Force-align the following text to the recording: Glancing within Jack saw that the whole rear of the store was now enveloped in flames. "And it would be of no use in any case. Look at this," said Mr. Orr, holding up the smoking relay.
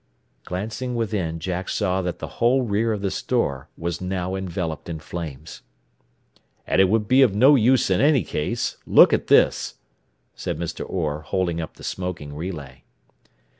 Glancing 0.45 0.95
within 0.95 1.37
Jack 1.39 1.69
saw 1.69 2.01
that 2.01 2.17
the 2.17 2.27
whole 2.41 2.63
rear 2.63 2.91
of 2.91 3.03
the 3.03 3.11
store 3.11 3.69
was 3.77 4.01
now 4.01 4.33
enveloped 4.33 4.89
in 4.89 4.97
flames. 4.99 5.61
"And 6.65 6.81
it 6.81 6.85
would 6.89 7.07
be 7.07 7.21
of 7.21 7.35
no 7.35 7.53
use 7.53 7.91
in 7.91 8.01
any 8.01 8.23
case. 8.23 8.77
Look 8.87 9.13
at 9.13 9.27
this," 9.27 9.75
said 10.33 10.57
Mr. 10.57 10.83
Orr, 10.89 11.21
holding 11.21 11.61
up 11.61 11.75
the 11.75 11.83
smoking 11.83 12.33
relay. 12.35 12.83